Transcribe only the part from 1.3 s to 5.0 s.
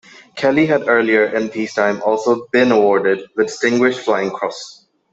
peace time also been awarded the Distinguished Flying Cross.